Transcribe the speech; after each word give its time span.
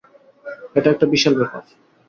এটা 0.75 0.89
একটা 0.91 1.05
বিশাল 1.13 1.33
ব্যাপার। 1.39 1.61